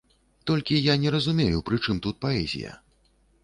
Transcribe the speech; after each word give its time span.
Толькі 0.49 0.79
я 0.85 0.95
не 1.03 1.11
разумею, 1.17 1.61
пры 1.69 1.81
чым 1.87 2.03
тут 2.09 2.15
паэзія? 2.29 2.71